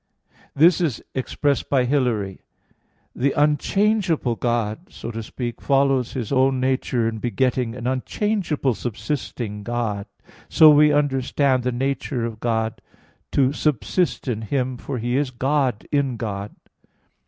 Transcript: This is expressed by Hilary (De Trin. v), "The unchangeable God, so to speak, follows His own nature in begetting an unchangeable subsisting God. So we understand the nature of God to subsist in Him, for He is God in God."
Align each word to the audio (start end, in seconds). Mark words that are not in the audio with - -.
This 0.55 0.81
is 0.81 1.03
expressed 1.13 1.69
by 1.69 1.85
Hilary 1.85 2.41
(De 3.15 3.19
Trin. 3.19 3.21
v), 3.21 3.29
"The 3.29 3.39
unchangeable 3.39 4.35
God, 4.35 4.91
so 4.91 5.11
to 5.11 5.21
speak, 5.21 5.61
follows 5.61 6.13
His 6.13 6.31
own 6.31 6.59
nature 6.59 7.07
in 7.07 7.19
begetting 7.19 7.75
an 7.75 7.85
unchangeable 7.85 8.73
subsisting 8.73 9.61
God. 9.61 10.07
So 10.49 10.71
we 10.71 10.91
understand 10.91 11.61
the 11.61 11.71
nature 11.71 12.25
of 12.25 12.39
God 12.39 12.81
to 13.33 13.53
subsist 13.53 14.27
in 14.27 14.41
Him, 14.41 14.77
for 14.77 14.97
He 14.97 15.17
is 15.17 15.29
God 15.29 15.85
in 15.91 16.17
God." 16.17 16.55